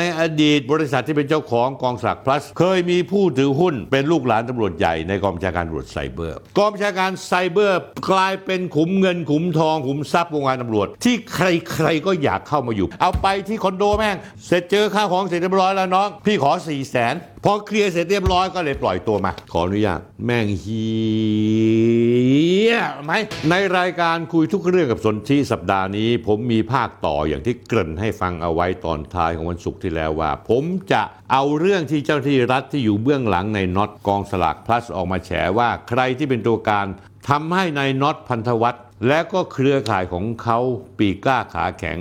[0.00, 7.80] ในอดีตบริษัทที่เป็นเจ้าของกองสลากพลัส เคยมีผู้ถือหุ้นเป็นลูกหลานตำรวจใหญ่ในกองบัญชาการตำรวจไซเบอร์ กองบัญชาการไซเบอร์
[8.10, 14.16] กลายเป็นขุมเงินขุมทองขุมทรัพย์วงการตำรวจ ที่ใครๆก็อยากเข้ามาอยู่ เอาไปที่คอนโดแม่ง
[14.46, 20.84] เสร็จเจอค่าของเสร็จเรียบร้อยแล้วน้อง พี่ขอ4ี่แสนพอเคลียร์เสร็จเรียบร้อยก็เลยปล่อยตัวมา ขออนุญาตแม่งเฮี
[22.70, 22.74] ย
[23.04, 23.12] ไหม
[23.50, 31.02] ในรายการคุยทุกเรื่องกับสนที่สัปดาห์นี้ ผมมีภาคต่ออย่างที่เกริ่นให้ฟังเอาไว้ตอนท้ายของวันศุกร์ที่แล้วว่า ผมจะ
[31.32, 36.86] เอาเรื่องที่เจ้าที่รัฐที่อยู่เบื้องหลังในน็อตกองสลากพลัสออกมาแฉว่าใครที่เป็นตัวการ
[37.28, 40.58] ทำให้ในน็อตพันธวัฒน์และก็เครือข่ายของเขา
[40.98, 41.98] ปีกล้าขาแข็ง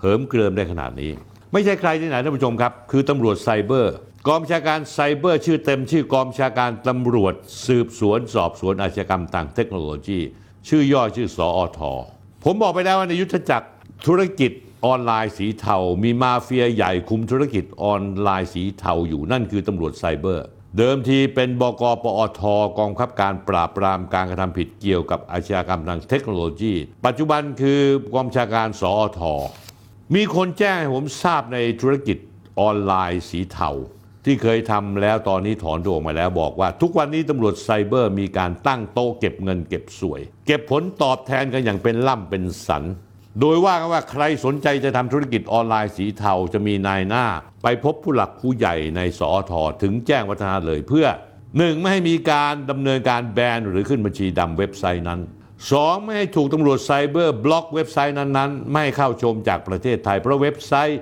[0.00, 1.10] เหิมเกริมได้ขนาดนี้
[1.52, 3.94] ไม่ใช่ใครที่ไหนท่านผู้ชมครับ คือตำรวจไซเบอร์
[4.28, 7.34] กองชาการไซเบอร์ชื่อเต็มชื่อกองชาการตำรวจ
[7.66, 10.20] สืบสวนสอบสวนอาชญากรรมทางเทคโนโลยี
[10.68, 11.80] ชื่อย่อชื่อสออท
[12.44, 13.68] ผมบอกไปแล้วว่าในยุทธจักร
[14.06, 14.52] ธุรกิจ
[14.84, 20.46] ออนไลน์สีเทา มีมาเฟียใหญ่คุมธุรกิจออนไลน์สีเทาอยู่นั่นคือตำรวจไซเบอร์
[20.78, 22.40] เดิมทีเป็นบกปอท
[22.78, 26.74] กองบังคับการปราบปรามการกระทำผิดเกี่ยวกับอาชญากรรมทางเทคโนโลยี
[27.06, 27.80] ปัจจุบันคือ
[28.14, 29.20] กองบัญชาการสอท
[30.14, 32.18] มีคนแจ้งให้ผมทราบในธุรกิจ
[32.60, 33.70] ออนไลน์สีเทา
[34.24, 42.84] ที่เคยทำแล้วตอนนี้ถอนตัวออกมาแล้วบอกว่า ทุกวันนี้ตำรวจไซเบอร์มีการตั้งโต๊ะเก็บเงินเก็บส่วย เก็บผลตอบแทนกันอย่างเป็นล่ำเป็นสัน
[43.40, 47.24] โดยว่ากันว่าใครสนใจจะทำธุรกิจออนไลน์สีเทาจะมีนายหน้า
[47.62, 51.06] ไปพบผู้หลักผู้ใหญ่ในสอทถึงแจ้งวัฒนาเลยเพื่อ
[51.58, 55.20] หนึ่งไม่ให้มีการดำเนินการแบนหรือขึ้นบัญชีดำเว็บไซต์นั้น
[55.72, 61.00] สองไม่ให้ถูกตำรวจไซเบอร์บล็อกเว็บไซต์นั้นๆ ไม่ให้เข้าชมจากประเทศไทยเพราะเว็บไซต์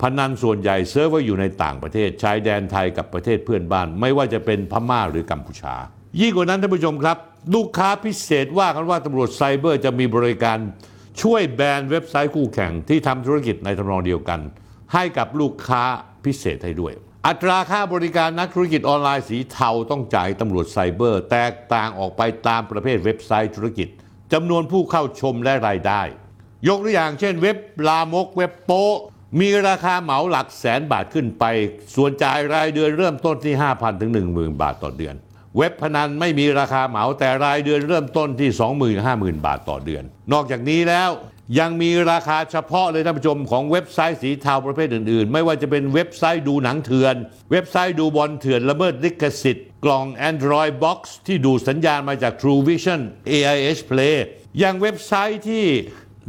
[0.00, 5.74] พนันส่วนใหญ่เซิร์ฟเวอร์อยู่ในต่างประเทศชายแดนไทยกับประเทศเพื่อนบ้าน ไม่ว่าจะเป็นพม่าหรือกัมพูชา
[6.20, 7.16] ยิ่งกว่านั้นท่านผู้ชมครับ
[7.54, 10.58] ลูกค้าพิเศษว่ากันว่าตำรวจไซเบอร์จะมีบริการ
[11.22, 14.40] ช่วยแบนเว็บไซต์คู่แข่งที่ทำธุรกิจในทำนองเดียวกัน
[14.94, 15.82] ให้กับลูกค้า
[16.24, 16.92] พิเศษให้ด้วย
[17.26, 23.88] อัตราค่าบริการนักธุรกิจออนไลน์สีเทาต้องจ่ายตำรวจไซเบอร์ แตกต่างออกไปตามประเภทเว็บไซต์ธุรกิจ
[24.32, 26.02] จำนวนผู้เข้าชมและรายได้
[26.68, 27.56] ยกตัวอย่างเช่น เว็บ
[27.88, 28.88] ลามกเว็บโป๊
[29.40, 31.44] มีราคาเหมาหลักแสนบาทขึ้นไป
[31.94, 35.14] ส่วนจ่ายรายเดือนเริ่มต้นที่ 5,000 ถึง 10,000 บาทต่อเดือน
[35.56, 38.50] เว็บพนันไม่มีราคาเหมาแต่รายเดือนเริ่มต้นที่
[39.36, 41.10] 25,000 บาทต่อเดือน นอกจากนี้แล้ว
[41.58, 47.14] ยังมีราคาเฉพาะเลยท่านผู้ชมของเว็บไซต์สีเทาประเภทอื่นๆ ไม่ว่าจะเป็นเว็บไซต์ดูหนังเถื่อน
[47.52, 53.00] เว็บไซต์ดูบอลเถื่อนละเมิดลิขสิทธิ์ กล่อง Android Box ที่ดูดสัญญาณมาจาก True Vision
[53.30, 54.16] AIS Play
[54.62, 55.64] ยังเว็บไซต์ที่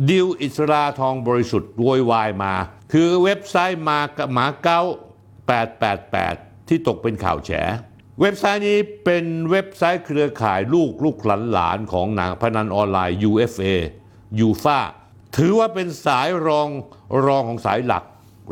[0.09, 2.53] ดิวอริสราทองบริสุทธิ์โวยวายมา
[2.94, 4.00] คือเว็บไซต์มา
[4.34, 4.81] หมาเก้า
[5.72, 7.52] 888 ที่ตกเป็นข่าวแฉ
[8.22, 13.66] เว็บไซต์นี้เป็นเว็บไซต์เครือข่ายลูกลูกหลานหลานของเว็บพนันออนไลน์ UFA
[14.40, 14.80] ยูฟา
[15.35, 16.69] ถือว่าเป็นสายรอง
[17.25, 18.03] รองของสายหลัก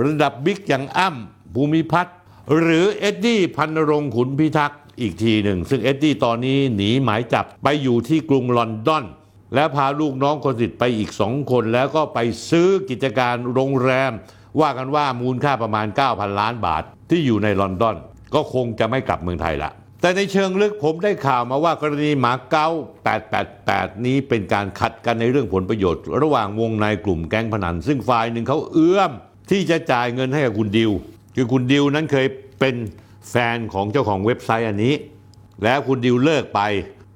[0.04, 2.16] ระดับบิ๊กอย่างอ้ำภูมิพัฒน์
[2.60, 9.04] หรือเอ็ดดี้พันรงขุนพิทักษ์อีกทีหนึ่ง ซึ่งเอ็ดดี้ตอนนี้หนีหมายจับไปอยู่ที่กรุงลอนดอน
[9.56, 12.20] แล้วพาลูกน้องคนสนิทไปอีกสองคน แล้วก็ไป
[12.50, 14.12] ซื้อกิจการโรงแรม
[14.60, 17.98] ว่ากันว่ามูลค่าประมาณ 9,000 ล้านบาทที่อยู่ในลอนดอน
[18.34, 19.72] ก็คงจะไม่กลับเมืองไทยละ
[20.02, 22.68] แต่ในเชิงลึกผมได้ข่าวมาว่ากรณีหมาเก้า
[23.38, 29.12] 888 นี้เป็นการขัดกันในเรื่องผลประโยชน์ ระหว่างวงในกลุ่มแก๊งพนัน ซึ่งฝ่ายหนึ่งเขาเอื้อม
[29.52, 30.92] ที่จะจ่ายเงินให้กับคุณดิว
[31.36, 32.28] คือคุณดิวนั้นเคย
[32.60, 32.76] เป็น
[33.30, 34.94] แฟนของเจ้าของเว็บไซต์อันนี้
[35.64, 36.62] แล้วคุณดิวเลิกไป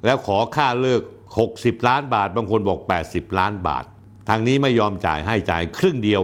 [0.06, 1.02] แล้วขอค่าเลิก
[1.44, 2.80] 60 ล้านบาท บางคนบอก
[3.10, 3.84] 80 ล้านบาท
[4.30, 6.22] ทางนี้ไม่ยอมจ่ายให้จ่ายครึ่งเดียว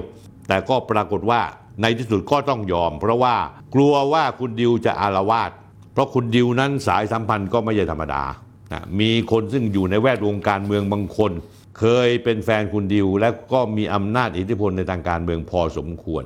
[0.48, 1.42] แต่ก็ปรากฏว่า
[1.82, 3.36] ในที่สุดก็ต้องยอม เพราะว่า
[3.74, 5.52] กลัวว่าคุณดิวจะอาละวาด
[5.94, 8.24] เพราะคุณดิวนั้นสายสัมพันธ์ก็ไม่ใช่ธรรมดา
[8.72, 11.32] นะมีคนซึ่งอยู่ในแวดวงการเมืองบางคน
[11.80, 16.24] เคยเป็นแฟนคุณดิว และก็มีอำนาจอิทธิพลในทางการเมืองพอสมควร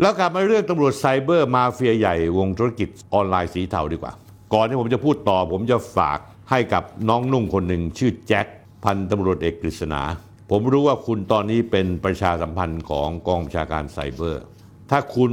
[0.00, 4.12] แล้วกลับมาเรื่องตำรวจไซเบอร์มาเฟียใหญ่วงธุรกิจออนไลน์สีเทาดีกว่า
[4.54, 6.18] ก่อนที่ผมจะพูดต่อ ผมจะฝาก
[6.50, 8.46] ให้กับน้องนุ่งคนหนึ่งชื่อแจ็ค
[8.84, 10.02] พันตำรวจเอกกฤษณา
[10.50, 14.42] ผมรู้ว่าคุณตอนนี้เป็นประชาสัมพันธ์ของกองบัญชาการไซเบอร์
[14.90, 15.32] ถ้าคุณ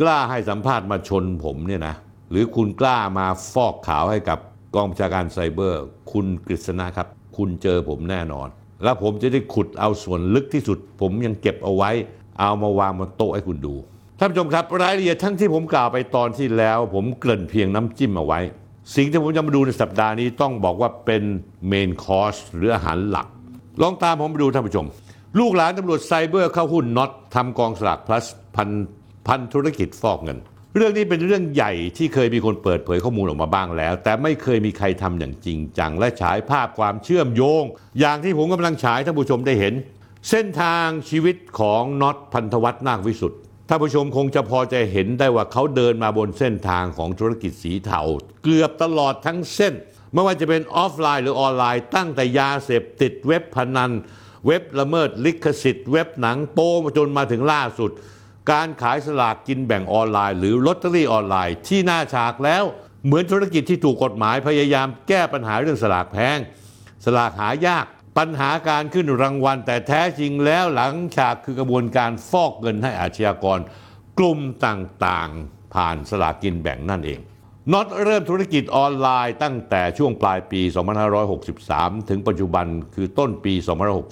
[0.00, 1.94] กล้าให้สัมภาษณ์มาชนผมเนี่ยนะ
[2.30, 4.38] หรือคุณกล้ามาฟอกข่าวให้กับ
[4.74, 8.48] กองบัญชาการไซเบอร์ คุณกฤษณะครับ คุณเจอผมแน่นอน
[8.84, 11.90] แล้วผมจะได้ขุดเอาส่วนลึกที่สุด ผมยังเก็บเอาไว้
[12.40, 13.74] เอามาวางบนโต๊ะให้คุณดู
[14.18, 18.40] ท่านผู้ชมครับรายละเอียดทั้งที่ผมกล่าวไปตอนที่แล้ว ผมเกริ่นเพียงน้ำจิ้มเอาไว้
[18.96, 21.22] สิ่งที่ผมจะมาดูในสัปดาห์นี้ต้องบอกว่าเป็น
[21.66, 23.26] เมนคอร์สหรืออาหารหลัก
[23.82, 24.86] ลองตามผมไปดูท่านผู้ชม
[25.38, 28.68] ลูกหลานตำรวจไซเบอร์เข้าหุ้นน็อตทำกองสลากพลัสพัน
[29.28, 30.38] พันธุรกิจฟอกเงิน
[30.76, 37.62] เรื่องนี้เป็นเรื่องใหญ่ที่เคยมีคนเปิดเผยข้อมูลออกมาบ้างแล้ว แต่ไม่เคยมีใครทำอย่างจริงจังและฉายภาพความเชื่อมโยง
[38.00, 39.74] อย่างที่ผมกำลังฉายท่านผู้ชมได้เห็น
[40.30, 48.00] เส้นทางชีวิตของน็อตพันธวัฒน์นาควิสุทธิ์ท่านผู้ชมคงจะพอจะเห็นได้ว่าเขาเดินมาบนเส้นทางของธุรกิจสีเทา
[48.44, 49.74] เกือบตลอดทั้งเส้น
[50.12, 53.90] ไม่ว่าจะเป็นออฟไลน์หรือออนไลน์ ตั้งแต่ยาเสพติดเว็บพนัน
[54.46, 57.90] เว็บละเมิดลิขสิทธิ์ เว็บหนังโป้จนมาถึงล่าสุด
[58.50, 62.64] การขายสลากกินแบ่งออนไลน์ หรือลอตเตอรี่ออนไลน์ที่หน้าฉากแล้ว
[63.04, 66.38] เหมือนธุรกิจที่ถูกกฎหมายพยายามแก้ปัญหาเรื่องสลากแพง
[67.04, 67.86] สลากหายาก
[68.18, 73.58] ปัญหาการขึ้นรางวัล แต่แท้จริงแล้วหลังฉากคือกระบวนการฟอกเงินให้อาชญากร
[74.18, 77.20] กลุ่มต่างๆ ผ่านสลากกินแบ่งนั่นเอง
[77.72, 80.60] น็อตเริ่มธุรกิจออนไลน์ตั้งแต่ช่วงปลายปี
[81.34, 83.54] 2563 ถึงปัจจุบันคือต้นปี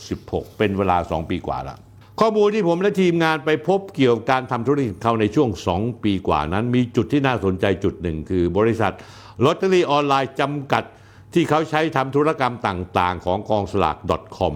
[0.01, 1.79] 2566 เป็นเวลา 2 ปีกว่าแล้ว
[2.23, 8.93] ข้อมูลที่ผมและทีมงานไปพบเกี่ยวกับการทำธุรกิจเขาในช่วง 2 ปีกว่านั้น มีจุดที่น่าสนใจจุดหนึ่ง คือบริษัท
[9.45, 10.85] ลอตเตอรี่ออนไลน์จำกัด
[11.35, 13.97] ที่เขาใช้ทำธุรกรรมต่างๆ ของกองสลาก
[14.39, 14.55] .com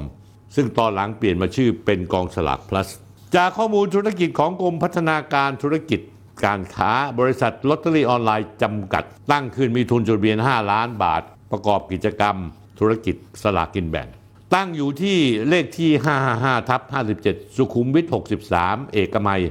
[0.57, 2.89] ซึ่งตอนหลังเปลี่ยนมาชื่อเป็นกองสลาก plus
[3.37, 6.01] จากข้อมูลธุรกิจของกรมพัฒนาการธุรกิจ
[6.45, 11.23] การค้าบริษัทลอตเตอรี่ออนไลน์จำกัด ตั้งขึ้นมีทุนจดทะเบียน 5 ล้านบาท
[11.53, 12.37] ประกอบกิจกรรม
[12.79, 14.09] ธุรกิจสลากกินแบ่ง
[14.55, 15.19] ตั้งอยู่ที่
[15.49, 15.91] เลขที่
[16.31, 16.81] 555ทับ
[17.19, 18.07] 57 สุขุมวิท
[18.51, 19.43] 63 เอกมัย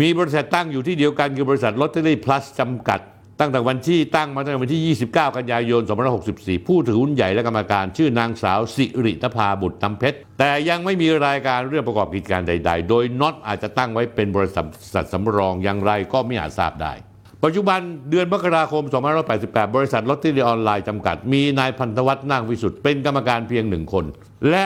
[0.00, 3.00] มีบริษัทตั้งอยู่ที่เดียวกันคือบริษัทลอตเตอรี่ plus จำกัด
[3.40, 5.82] ตั้งแต่วันที่ตั้งมาตั้งแต่วันที่ 29 กันยายน
[6.24, 14.50] 2564 ผู้ถือหุ้นใหญ่และกรรมการ ชื่อนางสาวสิริตภาบุตรตำเพชร แต่ยังไม่มีรายการเรื่องประกอบกิจการใด ๆ โดยน็อตอาจจะตั้งไว้เป็นบริ
[14.94, 16.92] ษัทสำรองอย่างไรก็ไม่อาจทราบได้
[17.44, 17.80] ปัจจุบัน
[18.10, 18.82] เดือนมกราคม
[19.28, 24.04] 2588 บริษัทลอตเตอรี่ออนไลน์จำกัด มีนายพันธวัฒน์นาควิสุทธิ์เป็นกรรมการเพียงหนึ่งคน
[24.50, 24.64] และ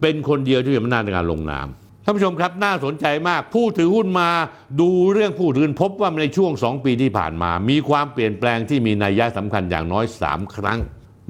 [0.00, 1.66] เป็นคนเดียวที่มีอำนาจในการลงนาม
[2.04, 4.30] ท่านผู้ชมครับน่าสนใจมาก ผู้ถือหุ้นมา
[4.80, 10.78] ดูเรื่องผู้ถือหุ้นพบว่าในช่วง 2 ปีที่ผ่านมา มีความเปลี่ยนแปลงที่มีนัยยะสำคัญอย่างน้อย 3 ครั้ง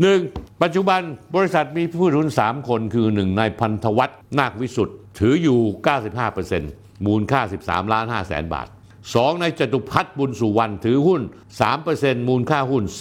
[0.05, 0.63] 1.
[0.63, 1.01] ปัจจุบัน
[1.37, 5.59] บริษัทมีผู้ถือหุ้น 3 คนคือ 1 นายพันธวัฒน์นาควิสุทธิ์ถืออยู่
[6.33, 8.69] 95%มูลค่า 13 ล้าน5แสนบาท
[9.13, 11.23] 2ในจตุพัฒน์บุญสุวรรณถือหุ้น
[11.75, 12.95] 3%มูลค่าหุ้น 426,957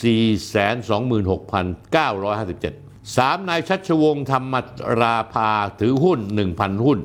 [3.18, 4.56] 3นายชัชวงศ์ธรรม
[5.02, 6.20] ราภาถือหุ้น
[6.52, 7.00] 1,000 หุ้น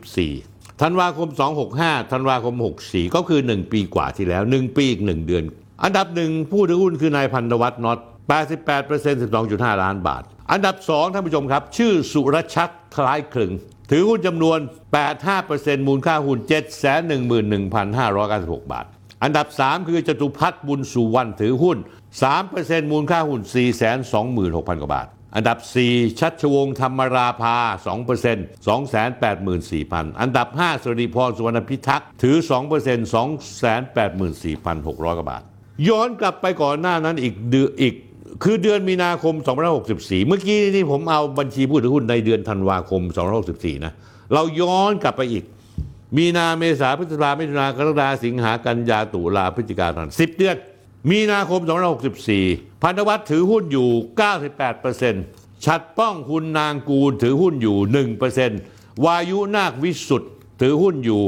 [0.00, 1.28] 2564ธันวาคม
[1.70, 2.54] 265ธันวาคม
[2.84, 5.44] 64 ก็คือ 1 ปีกว่าที่แล้ว 1 ปีอีก 1 เดือน
[5.84, 7.98] อันดับหนึ่งผู้ถือหุ้นคือนายพันธวัฒน์น็อต
[8.28, 10.22] 88% 12.5 ล้านบาท
[10.52, 13.52] อันดับ 2 ท่านผู้ชมครับ ชื่อสุรชัดคล้ายคลึง
[13.90, 14.58] ถือหุ้นจำนวน
[15.22, 16.38] 85%มูลค่าหุ้น
[17.34, 18.86] 711,596 บาท
[19.24, 21.78] อันดับ 3 คือจตุพัฒน์บุญสุวรรณถือหุ้น
[22.34, 23.40] 3%มูลค่าหุ้น
[23.96, 25.58] 426,000 กว่าบาทอันดับ
[25.88, 27.56] 4 ชัชวงศ์ธรรมราภา
[27.96, 28.68] 2%
[29.28, 32.58] 284,000 อันดับ 5สริพรสุวรรณพิทักษ์ถือ 2%
[35.06, 35.42] 284,600 กว่าบาท
[35.88, 37.94] ย้อนกลับไปก่อนหน้านั้นอีกเดืออีก
[38.42, 39.34] คือเดือนมีนาคม
[39.80, 43.02] 2564 เมื่อกี้นี่ผมเอาบัญชีผู้ถือหุ้นในเดือนธันวาคม
[43.44, 43.92] 2564 นะ
[44.34, 45.44] เราย้อนกลับไปอีก
[46.16, 50.56] มีนาเมษาพฤษภามิถุนากรกฎาสิงหากันยาตุลาพฤศจิกายน10เดือน
[51.10, 51.60] มีนาคม
[52.22, 53.88] 2564 พันธวัฒน์ถือหุ้นอยู่
[54.76, 57.76] 98%ชัดป้องคุณนางกูลถือหุ้นอยู่
[58.40, 60.30] 1%วายุนาควิสุทธ์
[60.60, 61.22] ถือหุ้นอยู่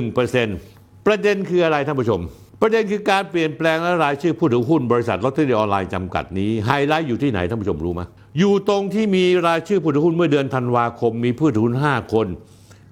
[0.00, 2.20] 1%ประเด็นคืออะไรท่านผู้ชม
[2.64, 8.02] ประเด็นคือการเปลี่ยนแปลงและรายชื่อผู้ถือหุ้นบริษัทลอตเตอรี่ออนไลน์จำกัดนี้ไฮไลท์อยู่ที่ไหนท่านผู้ชมรู้ไหม
[8.38, 12.26] อยู่ตรงที่มีรายชื่อผู้ถือหุ้นเมื่อเดือนธันวาคมมีผู้ถือหุ้น 5 คน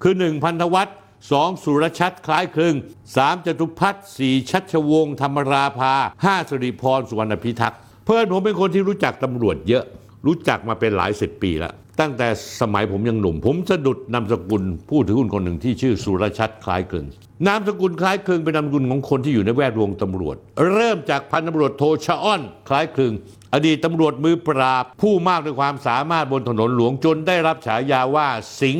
[0.03, 0.97] คือ 1 พันธวัฒน์
[1.33, 2.75] สองสุรชัดคล้ายคลึง
[3.15, 5.93] 3จตุพัฒน์สี่ชัชวงศ์ธรรมราภา
[6.25, 9.85] 5สริพรสุวรรณพิทักษ์เพื่อนผมเป็นคนที่รู้จักตำรวจเยอะ
[10.27, 12.29] รู้จักมาเป็นหลายสิบปีแล้ว ตั้งแต่
[12.61, 17.07] สมัยผมยังหนุ่ม ผมสะดุดนามสกุลผู้ถือหุ้นคนหนึ่งที่ชื่อสุรชัดคล้ายคลึง
[17.47, 20.37] นามสกุลคล้ายคลึงเป็นนามสกุลของคนที่อยู่ในแวดวงตำรวจ
[20.73, 23.13] เริ่มจากพันตำรวจโทชะอ้อนคล้ายคลึง
[23.55, 28.29] อดีตตำรวจมือปราบ ผู้มากด้วยความสามารถบนถนนหลวงจนได้รับฉายาว่า
[28.61, 28.79] สิง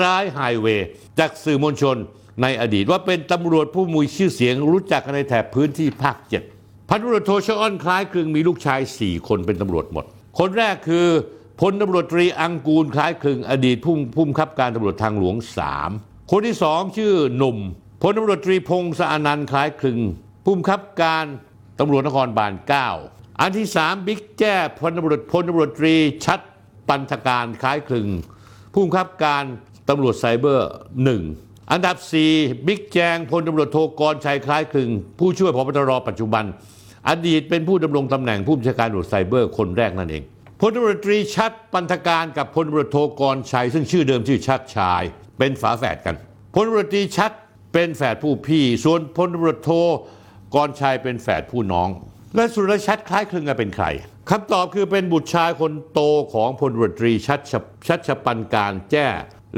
[0.00, 0.86] ร้ายไฮเวย์
[1.18, 1.96] จากสื่อมวลชน
[2.42, 6.42] ในอดีตว่าเป็นตำรวจผู้มีชื่อเสียงรู้จักกันในแถบพื้นที่ภาคเจ็ด
[6.88, 10.04] พันตำรวจโทชะอ้อนคล้ายคลึงมีลูกชาย4คนเป็นตำรวจหมด
[10.38, 11.06] คนแรกคือ
[11.64, 15.36] พลตำรวจตรีอังกูลคล้ายคลึงอดีตผู้ผู้บังคับการตำรวจทางหลวง
[15.84, 17.56] 3 คนที่สองชื่อหนุ่ม
[18.02, 19.98] พลตำรวจตรีพงศอนันคล้ายคลึง
[20.44, 21.24] ผู้บังคับการ
[21.80, 22.52] ตำรวจนครบาล
[22.96, 26.40] 9 อันที่สามบิ๊กแจ้พลตำรวจพลตำรวจตรีชัด
[26.88, 28.08] ปันธการคล้ายคลึง
[28.72, 29.44] ผู้บังคับการ
[29.88, 30.70] ตำรวจไซเบอร์
[31.04, 31.22] หนึ่ง
[31.72, 31.96] อันดับ
[32.32, 36.44] 4 บิ๊กแจงพลตำรวจโทกรชัยคล้ายคลึง ผู้ช่วยพบตรปัจจุบัน
[37.08, 40.24] อดีตเป็นผู้ดำรงตำแหน่งผู้บัญชาการตำรวจไซเบอร์คนแรกนั่นเอง
[40.64, 45.02] พลตำรวจตรีชัดปันธการกับพลตำรวจโทกรชัย ซึ่งชื่อเดิมชื่อชัดชาย
[45.38, 46.16] เป็นฝาแฝดกัน
[46.54, 47.32] พลตำรวจตรีชัด
[47.72, 49.70] เป็นแฝดผู้พี่ ส่วนพลตำรวจโท
[50.54, 51.88] กรชัยเป็นแฝดผู้น้อง
[52.34, 53.86] และสุรชัดคล้ายคลึงกันเป็นใคร
[54.30, 56.00] คำตอบคือเป็นบุตรชายคนโต
[56.34, 57.40] ของพลตำรวจตรีชัช
[57.86, 59.06] ชัชปันการแจ้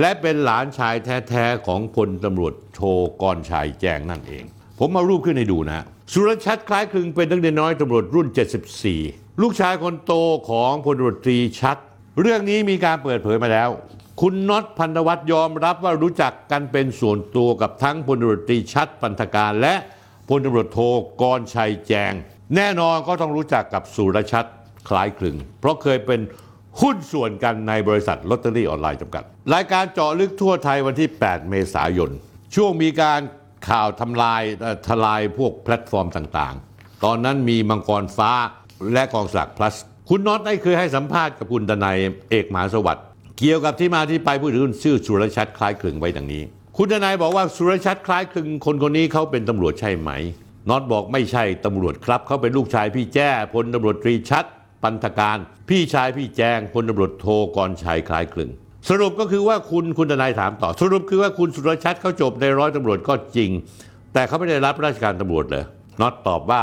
[0.01, 0.95] และเป็นหลานชาย
[1.29, 2.81] แท้ๆของพลตำรวจโท
[3.23, 4.45] กรชัยแจ้งนั่นเอง
[4.79, 10.13] ผมมารูปขึ้นให้ดูนะ สุรชัดคล้ายคลึงเป็นนักเรียนน้อยตำรวจรุ่น 74 ลูกชายคนโต
[10.51, 11.77] ของพลตรตรีชัด
[12.21, 13.69] เรื่องนี้มีการเปิดเผยมาแล้ว
[14.21, 19.75] คุณน็อตพันธวัฒน์ยอมรับว่ารู้จักกันเป็นส่วนตัวกับทั้งพลตรตรีชัดปันธการ และ
[20.29, 20.79] พลตำรวจโท
[21.23, 22.13] กรชัยแจง
[22.57, 24.47] แน่นอนก็ต้องรู้จักกับสุรชัด
[24.89, 26.21] คล้ายคลึง เพราะเคยเป็น
[26.81, 29.25] หุ้นส่วนกันในบริษัทลอตเตอรี่ออนไลน์จำกัด
[29.55, 32.11] รายการเจาะลึกทั่วไทยวันที่ 8 เมษายน
[32.55, 33.21] ช่วงมีการ
[33.69, 34.43] ข่าวทำลาย
[34.87, 38.33] ทลายพวกแพลตฟอร์มต่างๆ ตอนนั้นมีมังกรฟ้า
[38.93, 39.75] และกองสลาก plus
[40.09, 41.97] คุณน็อตได้เคยให้สัมภาษณ์กับคุณดนาย
[42.31, 43.05] เอกมหาสวัสดิ์
[43.39, 46.43] เกี่ยวกับที่มาที่ไปผู้ถือหุ้นชื่อสุรชัดคล้ายคลึงไว้ดังนี้
[46.77, 50.11] คุณดนายบอกว่าสุรชัดคล้ายคลึงคนคนนี้เขาเป็นตำรวจใช่ไหม
[50.69, 54.45] น็อตบอกไม่ใช่ตำรวจครับเขาเป็นลูกชายพี่แจ้พลตำรวจตรีชัด
[54.83, 55.39] ปันธการ
[55.69, 57.27] พี่ชายพี่แจงพลตำรวจโท
[57.57, 58.51] กรชัยคล้ายคลึง
[58.89, 63.51] สรุปก็คือว่าคุณคุณทนายถามต่อ สรุปคือว่าคุณสุรชัดเขาจบในร้อยตำรวจก็จริง
[64.13, 65.65] แต่เขาไม่ได้รับราชการตำรวจเลย
[66.01, 66.63] น็อตตอบว่า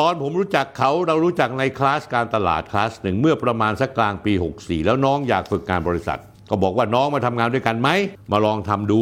[0.00, 7.88] ตอนผมรู้จักเขาเรารู้จักในคลาสการตลาดคลาสหนึ่งเมื่อประมาณสักกลางปี 64 แล้วน้องอยากฝึกงานบริษัท ก็บอกว่าน้องมาทำงานด้วยกันไหม
[8.32, 9.00] มาลองทำดู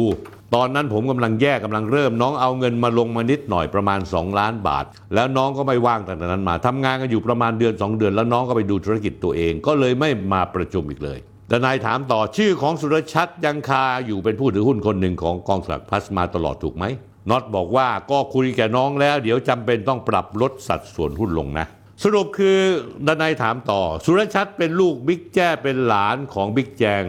[0.55, 4.85] ตอนนั้นผมกำลังแยกกำลังเริ่ม น้องเอาเงินมาลงมานิดหน่อยประมาณ 2 ล้านบาท
[5.15, 11.19] แล้วน้องก็ไม่ว่างตั้งแต่นั้นมาทำงานกันอยู่ประมาณเดือน 2 เดือน แล้วน้องก็ไปดูธุรกิจตัวเอง ก็เลยไม่มาประชุมอีกเลย
[11.51, 16.85] ทนายถามต่อชื่อของสุรชัดยังคาอยู่เป็นผู้ถือหุ้นคนหนึ่งของกองสลากพลัสมาตลอดถูกไหม
[17.29, 21.65] น็อตบอกว่าก็คุยแก่น้องแล้ว เดี๋ยวจำเป็นต้องปรับลดสัดส่วนหุ้นลงนะ
[22.03, 22.59] สรุปคือ
[23.07, 27.03] ดนายถามต่อ สุรชัดเป็นลูกบิ๊กแจ้เป็นหลานของบิ๊กแจง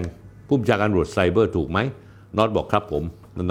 [0.48, 1.78] ผู้บัญชาการตำรวจไซเบอร์ถูกไหม
[2.36, 3.02] น็อตบอกครับผม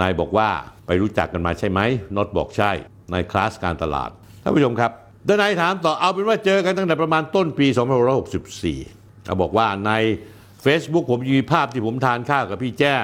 [0.02, 0.48] นายบอกว่า
[0.86, 1.80] ไปรู้จักกันมาใช่ไหม
[2.16, 2.70] น็อตบอกใช่
[3.10, 4.10] ในคลาสการตลาด
[4.42, 4.90] ท่านผู้ชมครับ
[5.28, 7.66] ดนายถามต่อเอาเป็นว่าเจอกันตั้งแต่ประมาณต้นปี
[8.46, 9.92] 2564เขาบอกว่าใน
[10.64, 12.94] Facebook ผมมีภาพที่ผมทานข้าวกับพี่แจ้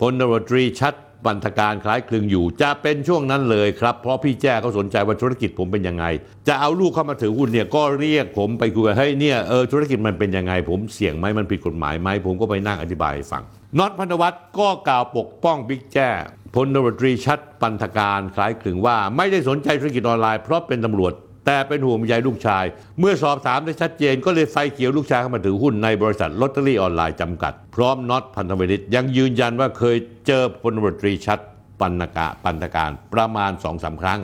[0.00, 0.94] พลตำรตรีชัด
[1.26, 6.04] บันทการคล้ายคลึงอยู่ จะเป็นช่วงนั้นเลยครับ เพราะพี่แจ้เขาสนใจว่าธุรกิจผมเป็นยังไง
[6.48, 13.42] จะเอาลูกเข้ามาถือหุ้นเนี่ยก็เรียกผมไปคุยว่าเฮ้ยเนี่ยเออธุรกิจมันเป็นยังไง ผมเสี่ยงไหมมันผิดกฎหมายไหมผมก็ไปนั่งอธิบายฟัง
[13.78, 16.08] น็อตพันธวัฒน์ก็กล่าวปกป้องบิ๊กแจ้
[16.54, 21.12] พลตำรวจตรีชัดปันธการคล้ายคลึงว่า ไม่ได้สนใจธุรกิจออนไลน์เพราะเป็นตำรวจ
[21.46, 22.64] แต่เป็นห่วงใยลูกชาย
[22.98, 29.96] เมื่อสอบถามได้ชัดเจนก็เลยไฟเขียวลูกชายเข้ามาถือหุ้นในบริษัทลอตเตอรี่ออนไลน์จำกัด พร้อมน็อตพันธวัฒน์ยังยืนยันว่าเคย
[30.26, 31.38] เจอพลตำรวจตรีชัด
[31.80, 34.20] ปันกะปันตการประมาณสองสามครั้ง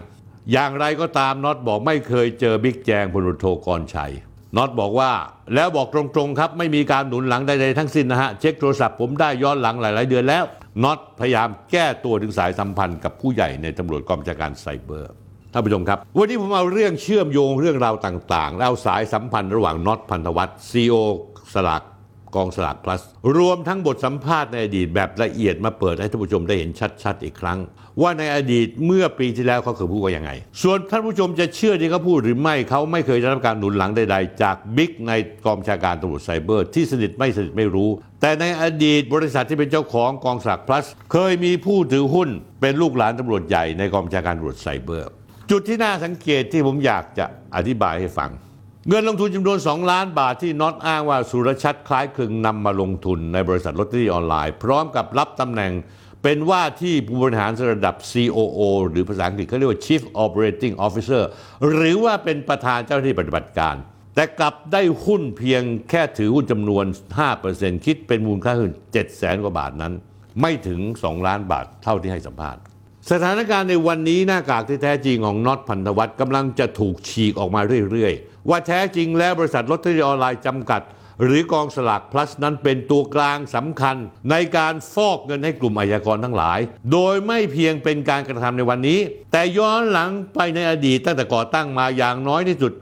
[0.53, 4.13] อย่างไรก็ตามน็อตบอกไม่เคยเจอบิ๊กแจงพลตำรวจโทกรไชย
[4.57, 5.13] น็อตบอกว่า
[5.55, 10.45] แล้วบอกตรงๆครับ ไม่มีการหนุนหลังใดๆทั้งสิ้นนะฮะ เช็คโทรศัพท์ผมได้ย้อนหลังหลาย ๆ เดือนแล้ว
[10.85, 15.13] น็อตพยายามแก้ตัวถึงสายสัมพันธ์กับผู้ใหญ่ในตำรวจกองบัญชาการไซเบอร์
[15.53, 20.95] ท่านผู้ชมครับ วันนี้ผมเอาเรื่องเชื่อมโยงเรื่องราวต่างๆแล้วเอาสายสัมพันธ์ระหว่างน็อตพันธวัฒน์ซีโอ
[21.55, 21.83] สลาก
[22.37, 23.03] กองสลาก plus
[23.37, 26.71] รวมทั้งบทสัมภาษณ์ในอดีตแบบละเอียดมาเปิดให้ท่านผู้ชมได้เห็น
[27.03, 27.59] ชัดๆ อีกครั้ง
[28.03, 30.31] ว่าในอดีตเมื่อปีที่แล้วเขาเคยพูดว่ายังไง
[30.63, 35.13] ส่วนท่านผู้ชมจะเชื่อที่เขาพูดหรือไม่เขาไม่เคยได้รับการหนุนหลังใดๆ จากบิ๊กใน
[35.47, 37.91] กองชาการตำรวจไซเบอร์ ที่สนิทไม่สนิทไม่รู้
[38.21, 42.29] แต่ในอดีตบริษัทที่เป็นเจ้าของกองสลาก plus เคยมีผู้ถือหุ้น
[42.61, 45.11] เป็นลูกหลานตำรวจใหญ่ในกองชาการตำรวจไซเบอร์
[45.51, 47.27] จุดที่น่าสังเกตที่ผมอยากจะ
[47.57, 48.31] อธิบายให้ฟัง
[48.89, 55.73] เงินลงทุนจำนวน 2 ล้านบาทที่น็อตอ้างว่าสุรชัดคล้ายคลึงนำมาลงทุนในบริษัทลอตเตอรี่ออนไลน์ พร้อมกับรับตำแหน่ง
[56.23, 61.23] เป็นว่าที่ผู้บริหารระดับ COO หรือภาษาอังกฤษเขาเรียกว่า Chief Operating Officer
[61.73, 63.75] หรือว่าเป็นประธานเจ้าหน้าที่ปฏิบัติการ
[64.15, 66.85] แต่กลับได้หุ้นเพียงแค่ถือหุ้นจำนวน
[67.35, 69.93] 5%คิดเป็นมูลค่าหุ้น7แสนกว่าบาทนั้น
[70.41, 72.63] ไม่ถึง 2 ล้านบาทเท่าที่ให้สัมภาษณ์
[73.11, 80.83] สถานการณ์ในวันนี้หน้ากากที่แท้จริงของน็อตพันธวัฒน์กำลังจะถูกฉีกออกมาเรื่อยๆ ว่าแท้จริงแล้วบริษัทลอตเตอรี่ออนไลน์จำกัด
[81.25, 83.97] หรือกองสลาก plus นั้นเป็นตัวกลางสำคัญ
[84.31, 86.59] ในการฟอกเงินให้กลุ่มอาชญากรทั้งหลาย
[86.93, 88.99] โดยไม่เพียงเป็นการกระทำในวันนี้
[89.33, 92.73] แต่ย้อนหลังไปในอดีตตั้งแต่ก่อตั้งมาอย่างน้อยที่สุด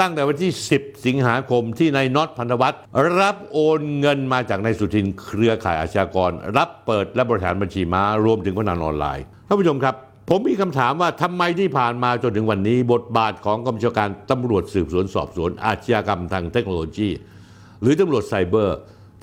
[0.00, 2.80] ตั้งแต่วันที่ 10 สิงหาคมที่นายน็อตพันธวัฒน์
[3.18, 9.94] รับโอนเงินมาจากนายสุทินเครือข่ายอาชญากร รับเปิดและบริหารบัญชีม้ารวมถึงพนันออนไลน์ ท่านผู้ชมครับ
[10.30, 17.08] ผมมีคำถามว่าทำไมที่ผ่านมาจนถึงวันนี้ บทบาทของกองบัญชาการตำรวจสืบสวนสอบสวน อาชญากรรมทางเทคโนโลยี
[17.80, 18.76] หรือตำรวจไซเบอร์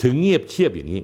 [0.04, 1.02] ถึงเงียบเชียบอย่างนี้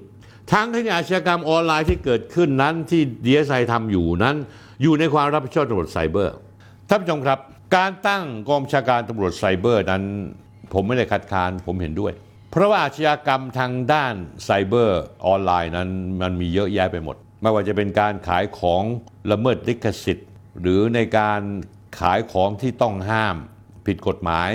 [0.51, 4.35] ทั้งที่อาชญากรรมออนไลน์ที่เกิดขึ้นนั้นที่ดีเอสไอทำอยู่นั้น
[4.81, 6.33] อยู่ในความรับผิดชอบตำรวจไซเบอร์
[6.89, 7.39] ท่านผู้ชมครับ
[7.75, 10.03] การตั้งกองบัญชาการตำรวจไซเบอร์นั้น
[10.73, 12.13] ผมไม่ได้คัดค้านผมเห็นด้วย
[12.51, 15.89] เพราะว่าอาชญากรรมทางด้านไซเบอร์ออนไลน์นั้น
[16.21, 18.84] มันมีเยอะแยะไปหมด ไม่ว่าจะเป็นการขายของ
[19.31, 20.27] ละเมิดลิขสิทธิ์
[20.62, 21.41] หรือในการ
[22.00, 23.36] ขายของที่ต้องห้าม
[23.86, 24.50] ผิดกฎหมาย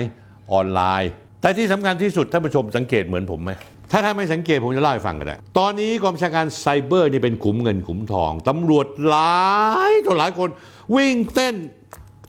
[0.53, 1.11] ออนไลน์
[1.41, 3.51] แต่ที่สำคัญที่สุดท่านผู้ชมสังเกตเหมือนผมไหม
[3.91, 9.45] ถ้าท่านไม่สังเกตผมจะเล่าให้ฟังกันได้ ตอนนี้กองบัญชาการไซเบอร์นี่เป็นขุมเงินขุมทอง ตำรวจหลา
[9.91, 10.49] ยต่อหลายคน
[10.95, 11.55] วิ่งเต้น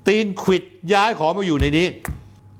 [0.06, 1.86] ตีนขวิดย้ายของมาอยู่ในนี้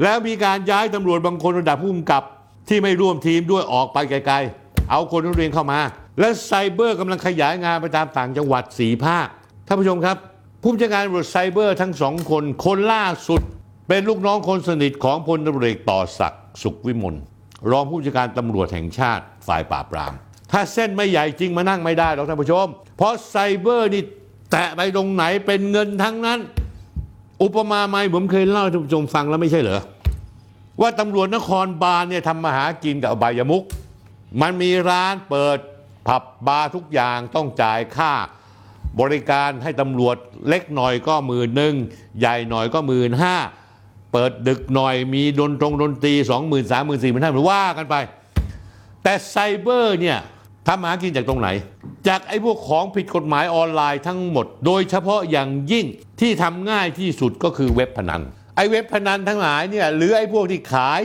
[0.02, 2.22] แล้วมีการย้ายตำรวจบางคนระดับผู้กำกับ
[2.68, 5.78] ที่ไม่ร่วมทีมด้วยออกไปไกลๆ เอาคนนักเรียนเข้ามา
[6.20, 9.28] และไซเบอร์กำลังขยายงานไปตามต่างจังหวัดสีภาค
[9.66, 10.16] ท่านผู้ชมครับ
[10.62, 13.42] ผู้บัญชาการตำรวจไซเบอร์ทั้งสองคน คนล่าสุด
[13.88, 17.14] เป็นลูกน้องคนสนิทของพลตำรวจเอกต่อศักดิ์สุขวิมล
[17.70, 20.12] รองผู้บัญชาการตำรวจแห่งชาติฝ่ายปราบปราม
[20.52, 24.02] ถ้าเส้นไม่ใหญ่จริงมานั่งไม่ได้หรอกท่านผู้ชม เพราะไซเบอร์นี่
[24.50, 26.38] แตะไปตรงไหนเป็นเงินทั้งนั้น
[27.42, 29.80] อุปมาไม่ผมเคยเล่าให้ท่านผู้ชมฟังแล้วไม่ใช่เหรอ
[30.80, 33.62] ว่าตำรวจนครบาลเนี่ยทำมาหากินกับอบายมุก
[34.40, 35.58] มันมีร้านเปิด
[36.06, 38.12] ผับบาร์ทุกอย่างต้องจ่ายค่า
[39.00, 40.16] บริการให้ตำรวจ
[40.48, 41.74] เล็กหน่อยก็หมื่นหนึ่ง
[42.18, 43.36] ใหญ่หน่อยก็หมื่นห้า
[44.12, 47.94] เปิดดึกหน่อยมีดนตรงดนตรีสองหมื่นสามหมื่นสี่หมื่นห้าว่ากันไป
[49.02, 50.18] แต่ไซเบอร์เนี่ย
[50.66, 51.48] ทำมาหากินจากตรงไหน
[52.08, 55.86] จากไอ้พวกของผิดกฎหมายออนไลน์ทั้งหมด โดยเฉพาะอย่างยิ่ง
[56.20, 58.22] ที่ทำง่ายที่สุดก็คือเว็บพนัน
[58.56, 61.00] ไอ้เว็บพนันทั้งหลายเนี่ยหรือไอ้พวกที่ขาย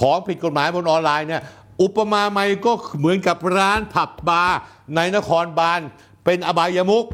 [0.00, 1.42] ของผิดกฎหมายบนออนไลน์เนี่ย
[1.82, 4.58] อุปมาอุปไมยก็เหมือนกับร้านผับบาร์
[4.94, 5.80] ในนครบาล
[6.24, 7.04] เป็นอบายมุก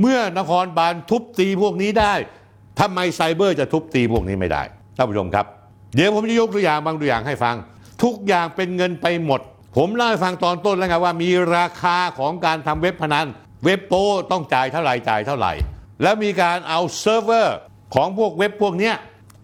[0.00, 2.14] เมื่อนครบาลทุบตีพวกนี้ได้
[2.80, 4.62] ทำไมไซเบอร์จะทุบตีพวกนี้ไม่ได้
[4.96, 5.46] ท่านผู้ชมครับ
[5.94, 7.56] เดี๋ยวผมจะยกตัวอย่างบางตัวอย่างให้ฟัง
[8.02, 9.40] ทุกอย่างเป็นเงินไปหมด
[9.76, 13.26] ผมเล่าให้ฟังตอนต้นแล้วไงว่ามีราคาของการทำเว็บพนัน
[13.64, 15.52] เว็บโป้ต้องจ่ายเท่าไหร่จ่ายเท่าไหร่
[16.02, 17.56] แล้วมีการเอาเซิร์ฟเวอร์
[17.94, 18.94] ของพวกเว็บพวกเนี้ย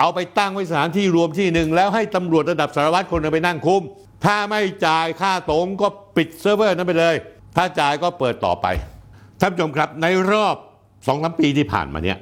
[0.01, 3.83] เอาไปตั้งไว้สถานที่รวมที่หนึ่งแล้วให้ตำรวจระดับสารวัตรคนนึงไปนั่งคุม
[4.25, 7.15] ถ้าไม่จ่ายค่าตรงก็ปิดเซิร์ฟเวอร์นั้นไปเลย
[7.57, 8.67] ถ้าจ่ายก็เปิดต่อไป
[9.41, 10.57] ท่านผู้ชมครับในรอบ
[11.07, 12.19] สองสามปีที่ผ่านมาเนี่ย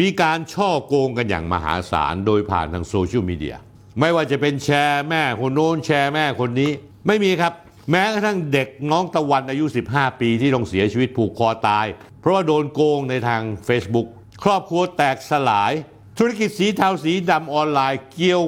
[0.00, 3.56] มีการฉ้อโกงกันอย่างมหาศาลโดยผ่านทางโซเชียลมีเดีย
[4.00, 6.70] ไม่ว่าจะเป็นแชร์แม่คนโน้นแชร์แม่คนนี้
[7.06, 7.52] ไม่มีครับ
[7.90, 11.86] แม้กระทั่งเด็กน้องตะวันอายุ 15 ปีที่ต้องเสียชีวิตผูกคอตาย
[12.20, 14.06] เพราะว่าโดนโกงในทาง Facebook
[14.44, 15.72] ครอบครัวแตกสลาย
[16.18, 18.42] ธุรกิจสีเทาสีดำออนไลน์เกี่ยว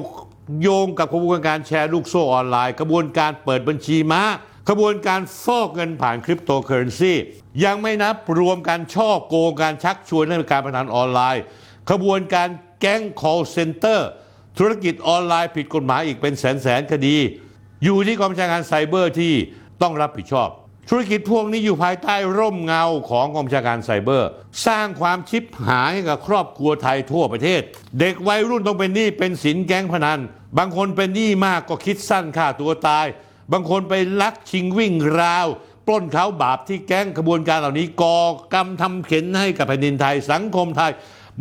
[0.61, 4.23] โยงกับกระบวนการแชร์ลูกโซ่ออนไลน์ กระบวนการเปิดบัญชีม้า
[4.69, 7.13] ขบวนการฟอกเงินผ่านคริปโตเคอเรนซี
[7.63, 11.43] ยังไม่นับรวมการฉ้อโกงการชักชวนให้มีการพนันออนไลน์
[11.89, 13.99] ขบวนการแก๊ง call center
[14.57, 17.15] ธุรกิจออนไลน์ผิดกฎหมายอีกเป็นแสนแสนคดี
[17.83, 19.33] อยู่ที่กองบัญชาการไซเบอร์ที่
[19.81, 20.49] ต้องรับผิดชอบ
[20.89, 24.29] ธุรกิจพวกนี้อยู่ภายใต้ร่มเงาของกองบัญชาการไซเบอร์
[24.67, 27.61] สร้างความชิบหายกับครอบครัวไทยทั่วประเทศ
[27.99, 30.19] เด็กวัยรุ่นต้องเป็นหนี้เป็นสินแก๊งพนัน
[30.57, 33.05] บางคนเป็นหนี้มากก็คิดสั้นฆ่าตัวตาย
[33.51, 35.47] บางคนไปลักชิงวิ่งราว
[35.87, 38.17] ปล้นเขาบาปที่แก๊งขบวนการเหล่านี้ก่อ
[38.53, 40.91] กรรมทำเข็นให้กับแผ่นดินไทยสังคมไทย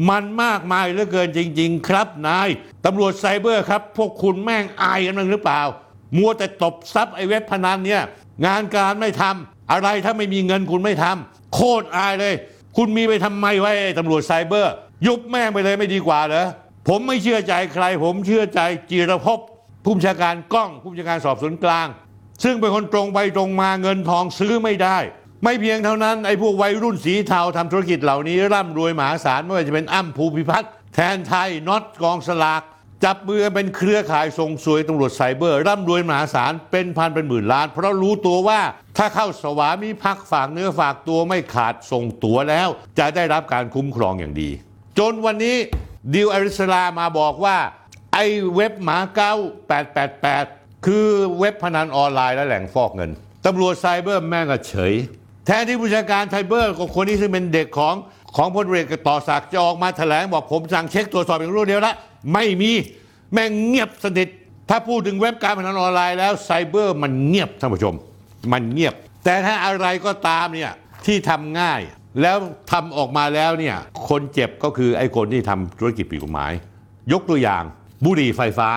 [0.09, 2.49] มันมากมายเหลือเกินจริง ๆ ครับนาย
[2.85, 5.63] ตำรวจไซเบอร์ครับ พวกคุณแม่งอายกันบ้งหรือเปล่า
[6.17, 8.03] มัวแต่ตบซับไอ้เว็บพนันเนี่ย
[8.47, 12.35] งานการไม่ทำอะไรถ้าไม่มีเงินคุณไม่ทำโคตรอายเลย
[12.77, 14.73] คุณมีไปทำไมไว้ตำรวจไซเบอร์
[15.07, 16.47] ยุบแม่งไปเลยไม่ดีกว่าเหรอ
[16.89, 19.39] ผมไม่เชื่อใจใคร ผมเชื่อใจจีรภพ
[19.85, 21.87] ผู้บัญชาการกล้องผู้บัญชาการสอบสวนกลาง
[22.45, 24.99] ซึ่งเป็นคนตรงไปตรงมาเงินทองซื้อไม่ได้
[25.45, 32.63] ไม่เพียงเท่านั้นไอ้พวกวัยรุ่นสีเทาทำธุรกิจเหล่านี้ร่ำรวยมหาศาลไม่ว่าจะเป็นอ้ำภูพิพัฒน์แทนไทยน็อตกองสลาก
[33.05, 38.61] จับมือเป็นเครือข่ายส่งส่วยตำรวจไซเบอร์ ร่ำรวยมหาศาลเป็นพันเป็นหมื่นล้าน เพราะรู้ตัวว่า
[38.97, 44.51] ถ้าเข้าสวามิภักดิ์ฝากเนื้อฝากตัวไม่ขาดส่งตั๋วแล้ว จะได้รับการคุ้มครองอย่างดี
[44.99, 45.57] จนวันนี้
[46.15, 47.57] ดิวอาริสลามาบอกว่า
[48.15, 48.25] ไอ้
[48.57, 49.33] เว็บมาเก๊า
[50.09, 53.11] 888 คือเว็บพนันออนไลน์และแหล่งฟอกเงิน
[53.47, 54.95] ตำรวจไซเบอร์แม่งก็เฉย
[55.47, 57.95] แทนที่ผู้จัดการไซเบอร์คนนี้ซึ่งเป็นเด็กของ
[58.37, 61.97] ของพลเรือต่อศักดิ์จะออกมาแถลงบอกผมสั่งเช็คตรวจสอบอย่างรวดเร็วแล้ว
[62.33, 62.73] ไม่มี
[63.33, 64.29] แม่งเงียบสนิท
[64.71, 67.95] ถ้าพูดถึงเว็บการพนันออนไลน์แล้วไซเบอร์มันเงียบท่านผู้ชม
[68.53, 70.73] มันเงียบ แต่ถ้าอะไรก็ตามเนี่ย
[71.07, 71.81] ที่ทำง่าย
[72.23, 72.37] แล้ว
[72.73, 73.77] ทำออกมาแล้วเนี่ย
[74.09, 76.53] คนเจ็บก็คือไอ้คนที่ทำธุรกิจผิดกฎหมาย
[77.13, 77.63] ยกตัวอย่าง
[78.05, 78.71] บุหรี่ไฟฟ้า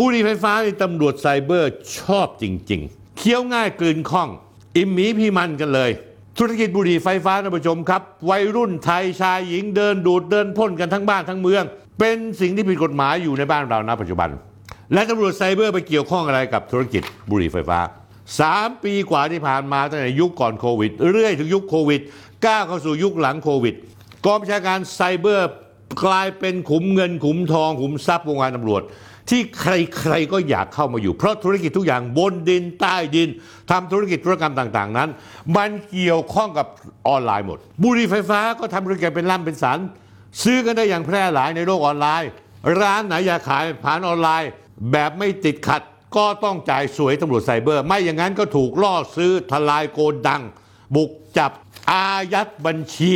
[0.00, 4.28] บุหรี่ไฟฟ้านี่ตำรวจไซเบอร์ชอบจริง ๆ เคี้ยวง่ายกลืนคล่อง
[4.76, 5.90] อิมมีพี่มันกันเลย
[6.38, 11.64] ธุรกิจบุหรี่ไฟฟ้าท่านผู้ชมครับ วัยรุ่นไทยชายหญิงเดินดูดเดินพ่นกันทั้งบ้านทั้งเมือง
[12.00, 14.30] เป็นสิ่งที่ผิดกฎหมายอยู่ในบ้านเราณปัจจุบัน
[14.92, 17.78] และตำรวจไซเบอร์ไปเกี่ยวข้องอะไรกับธุรกิจบุหรี่ไฟฟ้า
[18.30, 22.00] 3 ปีกว่าที่ผ่านมาตั้งแต่ยุคก่อนโควิด เรื่อยถึงยุคโควิด
[22.46, 23.74] ก้าวเข้าสู่ยุคหลังโควิด
[24.24, 25.50] กองบัญชาการไซเบอร์
[26.04, 28.82] กลายเป็นขุมเงินขุมทองขุมทรัพย์วงการตำรวจ
[29.30, 33.28] ที่ใครๆก็อยากเข้ามาอยู่ เพราะธุรกิจทุกอย่างบนดินใต้ดิน
[33.70, 35.08] ทำธุรกิจธุรกรรมต่างๆนั้น
[35.56, 36.66] มันเกี่ยวข้องกับ
[37.08, 39.78] ออนไลน์หมด บุหรี่ไฟฟ้าก็ทำธุรกิจเป็นล่ำเป็นสัน
[40.42, 42.30] ซื้อกันได้อย่างแพร่หลายในโลกออนไลน์
[42.80, 44.50] ร้านไหนอยากขายผ่านออนไลน์
[44.92, 45.82] แบบไม่ติดขัด
[46.16, 50.42] ก็ต้องจ่ายสวยตำรวจไซเบอร์ ไม่อย่างนั้นก็ถูกล่อซื้อทลายโกนดัง
[50.94, 51.52] บุกจับ
[51.90, 53.14] อายัดบัญชี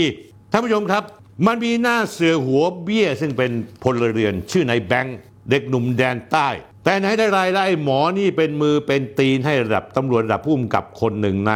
[0.50, 1.03] ท่านผู้ชมครับ
[1.46, 3.50] มันมีหน้าเสือหัวเบี้ยซึ่งเป็น
[3.83, 5.18] พลเรือนชื่อนายแบงค์
[5.50, 6.48] เด็กหนุ่มแดนใต้
[6.85, 11.53] แต่ไหนแต่ไรแล้วไอ้หมอนี่เป็นมือเป็นตีนให้ระดับตำรวจระดับผู้กำกับคนหนึ่งใน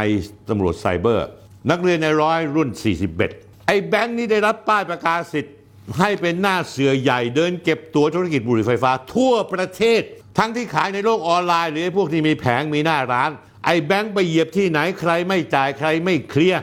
[0.48, 1.26] ตำรวจไซเบอร์
[1.70, 2.68] นักเรียนนายร้อยรุ่น
[3.12, 5.54] 41 ไอ้แบงค์นี่ได้รับป้ายประกาศสิทธิ์
[5.98, 10.00] ให้เป็นหน้าเสื่อใหญ่เดินเก็บตั๋วธุรกิจบุหรี่ไฟฟ้า ทั่วประเทศ
[10.38, 13.30] ทั้งที่ขายในโลกออนไลน์ หรือไอ้พวกที่มีแผงมีหน้าร้าน
[13.66, 16.60] ไอ้แบงค์ไปเหยียบที่ไหนใครไม่จ่ายใครไม่เคลียร์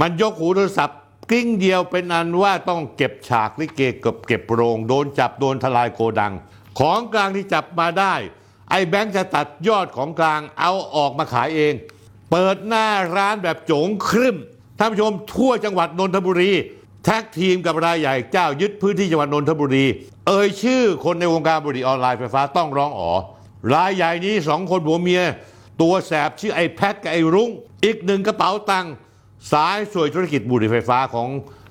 [0.00, 0.98] มันยกหูโทรศัพท์
[1.30, 6.32] กริ๊งเดียวเป็นอันว่าต้องเก็บฉากลิเกกับเก็บโรงโดนจับโดนทลายโกดัง
[6.78, 8.14] ของกลางที่จับมาได้
[8.70, 11.74] ไอ้แบงค์จะตัดยอดของกลางเอาออกมาขายเอง
[12.30, 12.86] เปิดหน้า
[13.16, 14.36] ร้านแบบโจ๋งครึ่ม
[14.78, 16.52] ท่านผู้ชมทั่วจังหวัดนนทบุรี
[17.04, 19.84] แท็กทีมกับรายใหญ่เจ้ายึดพื้นที่จังหวัดนนทบุรี
[20.26, 23.10] เอ่ยชื่อคนในวงการบุหรี่ออนไลน์ไฟฟ้าต้องร้องอ๋อ
[23.74, 25.22] รายใหญ่นี้สองคนผัวเมีย
[25.82, 27.50] ตัวแสบชื่อไอ้แพทกับไอ้รุง้ง
[27.84, 28.92] อีกหนึ่งกระเป๋าตังค์
[29.52, 31.28] สายสวยธุรกิจบุหรี่ไฟฟ้าของ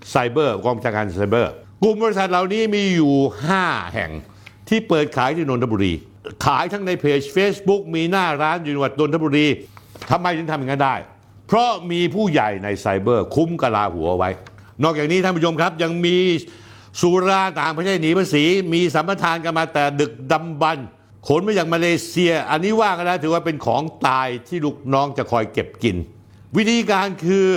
[0.09, 1.51] ไซเบอร์กองบัญชาการไซเบอร์
[1.83, 3.13] กลุ่มบริษัทเหล่านี้มีอยู่
[3.57, 4.11] 5 แห่ง
[4.69, 5.93] ที่เปิดขายที่นนทบุรี
[6.45, 9.47] ขายทั้งในเพจ Facebook มีหน้าร้านอยู่จังหวัดนนทบุรี
[10.11, 10.95] ทำไมถึงทำอย่างนั้นได้
[11.47, 14.29] เพราะมีผู้ใหญ่ในไซเบอร์คุ้มกลาหัวไว้
[14.83, 16.17] นอกจากนี้ท่านผู้ชมครับยังมี
[17.01, 20.87] สุราต่างประเทศหนีภาษี มีสัมปทานกันมาแต่ดึกดำบรรพ์
[21.27, 25.95] ขนมาจากมาเลเซีย อันนี้ว่ากันแล้วถือว่าเป็นของตายที่ลูกน้องจะคอยเก็บกิน
[26.57, 27.47] วิธีการคือ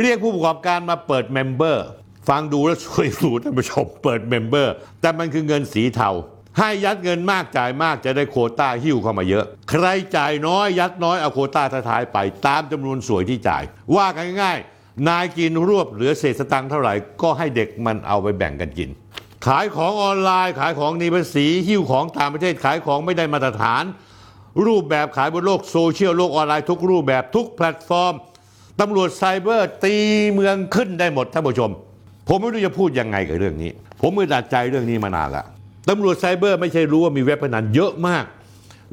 [0.00, 1.84] เรียกผู้ประกอบการมาเปิด member
[2.28, 6.10] ฟังดูแล้วช่วยดูท่านผู้ชมเปิด member แต่มันคือเงินสีเทา
[6.58, 13.62] ให้ยัดเงินมากจ่ายมากจะได้โควต้าหิ้วเข้ามาเยอะ ใครจ่ายน้อยยัดน้อยเอาโควต้าท้ายไปตามจำนวนส่วยที่จ่าย
[13.96, 18.90] ว่ากันง่ายๆนายกินรวบเหลือเศษสตังค์เท่าไหร่ก็ให้เด็กมันเอาไปแบ่งกันกิน
[19.46, 23.84] ขายของออนไลน์ขายของหนีภาษีหิ้วของต่างประเทศขายของไม่ได้มาตรฐาน
[24.66, 28.14] รูปแบบขายบนโลกโซเชียลโลกออนไลน์ทุกรูปแบบทุกแพลตฟอร์ม
[28.80, 29.94] ตำรวจไซเบอร์ตี
[30.32, 31.70] เมืองขึ้นได้หมดท่านผู้ชม
[32.28, 35.44] ผมไม่รู้จะพูดยังไงกับเรื่องนี้ ผมอึดอัดใจเรื่องนี้มานานละ
[35.88, 38.24] ตำรวจไซเบอร์ไม่ใช่รู้ว่ามีเว็บพนันเยอะมาก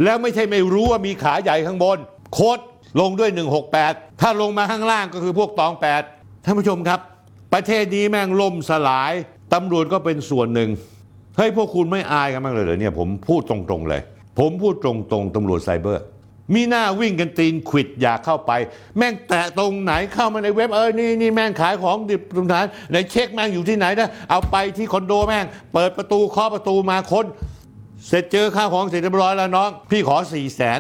[0.03, 1.97] แล้วไม่ใช่ไม่รู้ว่ามีขาใหญ่ข้างบน
[2.34, 2.60] โคด
[2.99, 3.29] ลงด้วย
[3.75, 5.73] 168 ถ้าลงมาข้างล่างก็คือพวกตอง
[6.08, 6.99] 8 ท่านผู้ชมครับ
[7.53, 9.13] ประเทศนี้แม่งล่มสลาย
[9.53, 10.69] ตำรวจก็เป็นส่วนหนึ่ง
[11.38, 14.01] เฮ้ยพวกคุณไม่อายกันบ้างเลยเหรอเนี่ยผมพูดตรงๆเลย
[14.39, 16.03] ผมพูดตรงๆตำรวจไซเบอร์
[16.53, 18.51] มีหน้าวิ่งกันตีนขวิดอยากเข้าไป
[18.97, 22.55] แม่งแตะตรงไหนเข้ามาในเว็บเออนี่นี่แม่งขายของดิบตรงไหน
[22.91, 27.25] ไหนเช็คแม่งอยู่ที่ไหนนะเอาไปที่คอนโดแม่ง เปิดประตูเคาะประตูมาคน
[28.08, 30.79] เสร็จเจอข้าวของเสร็จเรียบร้อยแล้วน้อง พี่ขอสี่แสน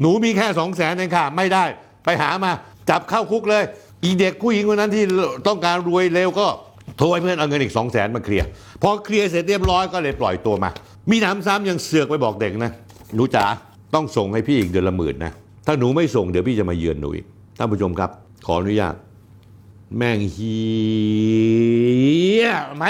[0.00, 1.64] หนูมีแค่สองแสนเองค่ะ ไม่ได้
[2.04, 2.52] ไปหามา
[2.90, 3.64] จับเข้าคุกเลย
[4.04, 5.04] อีเด็กผู้หญิงคนนั้นที่
[5.46, 6.46] ต้องการรวยเร็วก็
[6.98, 8.46] โทรให้เพื่อนเอาเงินอีกสองแสนมาเคลียร์
[8.82, 10.70] พอเคลียร์เสร็จเรียบร้อยก็เลยปล่อยตัวมา
[11.10, 12.72] มีหนำซ้ำยังเสือกไปบอกเด็กนะ
[13.14, 13.44] หนูจ๋า
[13.94, 15.32] ต้องส่งให้พี่อีกเดือนละหมื่นนะ
[15.66, 17.26] ถ้าหนูไม่ส่งเดี๋ยวพี่จะมาเยือนหนูอีก
[17.58, 18.10] ท่านผู้ชมครับ
[18.46, 18.94] ขออนุญาต
[19.96, 20.56] แม่งเฮี
[22.42, 22.84] ยไหม